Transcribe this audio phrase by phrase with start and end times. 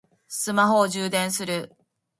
[0.27, 1.75] スマホを充電する